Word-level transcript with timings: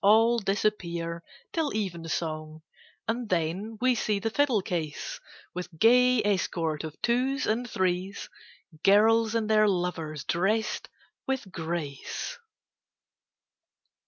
All 0.03 0.39
disappear 0.39 1.21
till 1.53 1.71
evensong, 1.75 2.63
And 3.07 3.29
then 3.29 3.77
we 3.79 3.93
see 3.93 4.17
the 4.17 4.31
fiddle 4.31 4.63
case, 4.63 5.19
With 5.53 5.77
gay 5.77 6.23
escort 6.23 6.83
of 6.83 6.99
twos 7.03 7.45
and 7.45 7.69
threes, 7.69 8.27
Girls 8.83 9.35
and 9.35 9.47
their 9.47 9.67
lovers 9.67 10.23
drest 10.23 10.89
with 11.27 11.51
grace. 11.51 12.39